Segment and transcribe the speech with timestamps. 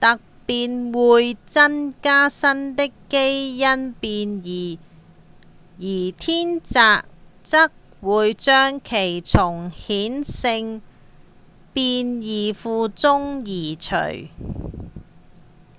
[0.00, 4.78] 突變會增加新的基因變異
[5.76, 7.04] 而天擇
[7.42, 10.80] 則會將其從顯性
[11.74, 13.94] 變異庫中移除